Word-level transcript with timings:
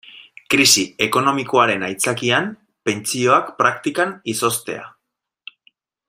Krisi 0.51 0.83
ekonomikoaren 1.07 1.85
aitzakian 1.89 2.49
pentsioak 2.89 3.51
praktikan 3.63 4.15
izoztea. 4.37 4.91